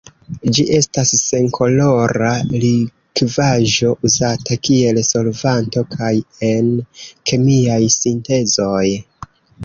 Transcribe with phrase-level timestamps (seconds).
[0.57, 2.29] Ĝi estas senkolora
[2.63, 6.09] likvaĵo uzata kiel solvanto kaj
[6.47, 6.71] en
[7.33, 8.87] kemiaj sintezoj.